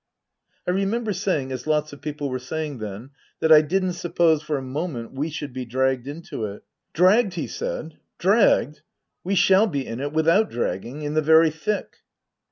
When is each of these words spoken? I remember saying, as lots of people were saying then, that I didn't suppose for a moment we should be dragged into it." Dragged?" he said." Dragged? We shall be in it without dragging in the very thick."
I 0.67 0.71
remember 0.71 1.13
saying, 1.13 1.51
as 1.51 1.67
lots 1.67 1.93
of 1.93 2.01
people 2.01 2.29
were 2.31 2.39
saying 2.39 2.79
then, 2.79 3.11
that 3.39 3.51
I 3.51 3.61
didn't 3.61 3.93
suppose 3.93 4.41
for 4.41 4.57
a 4.57 4.61
moment 4.63 5.11
we 5.13 5.29
should 5.29 5.53
be 5.53 5.63
dragged 5.63 6.07
into 6.07 6.43
it." 6.45 6.63
Dragged?" 6.95 7.33
he 7.35 7.45
said." 7.45 7.99
Dragged? 8.17 8.81
We 9.23 9.35
shall 9.35 9.67
be 9.67 9.85
in 9.85 9.99
it 9.99 10.11
without 10.11 10.49
dragging 10.49 11.03
in 11.03 11.13
the 11.13 11.21
very 11.21 11.51
thick." 11.51 11.97